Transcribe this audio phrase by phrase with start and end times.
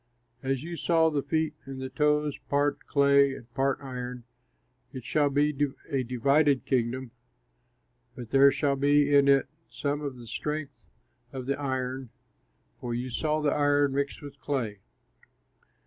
[0.41, 4.23] As you saw the feet and toes, part clay and part iron,
[4.91, 5.55] it shall be
[5.91, 7.11] a divided kingdom;
[8.15, 10.85] but there shall be in it some of the strength
[11.31, 12.09] of the iron,
[12.79, 14.79] for you saw the iron mixed with clay.